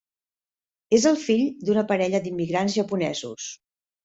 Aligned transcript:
És 0.97 1.05
el 1.11 1.19
fill 1.25 1.43
d'una 1.67 1.83
parella 1.93 2.23
d'immigrants 2.25 2.79
japonesos. 2.79 3.53